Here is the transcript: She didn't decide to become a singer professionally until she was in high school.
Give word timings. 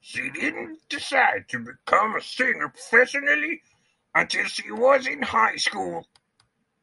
She 0.00 0.30
didn't 0.30 0.88
decide 0.88 1.50
to 1.50 1.58
become 1.58 2.16
a 2.16 2.22
singer 2.22 2.70
professionally 2.70 3.62
until 4.14 4.46
she 4.46 4.70
was 4.72 5.06
in 5.06 5.24
high 5.24 5.56
school. 5.56 6.08